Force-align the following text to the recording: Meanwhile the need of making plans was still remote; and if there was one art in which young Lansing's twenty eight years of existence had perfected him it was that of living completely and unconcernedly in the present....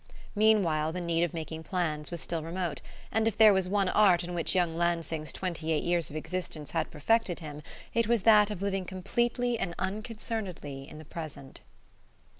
Meanwhile 0.33 0.93
the 0.93 0.99
need 0.99 1.21
of 1.21 1.31
making 1.31 1.61
plans 1.61 2.09
was 2.09 2.19
still 2.21 2.41
remote; 2.41 2.81
and 3.11 3.27
if 3.27 3.37
there 3.37 3.53
was 3.53 3.69
one 3.69 3.87
art 3.87 4.23
in 4.23 4.33
which 4.33 4.55
young 4.55 4.75
Lansing's 4.75 5.31
twenty 5.31 5.71
eight 5.71 5.83
years 5.83 6.09
of 6.09 6.15
existence 6.15 6.71
had 6.71 6.89
perfected 6.89 7.39
him 7.39 7.61
it 7.93 8.07
was 8.07 8.23
that 8.23 8.49
of 8.49 8.63
living 8.63 8.85
completely 8.85 9.59
and 9.59 9.75
unconcernedly 9.77 10.89
in 10.89 10.97
the 10.97 11.05
present.... 11.05 11.61